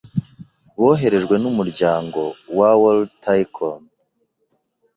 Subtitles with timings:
[0.81, 2.21] boherejwe n’Umuryango
[2.57, 3.93] wa World Taekwondo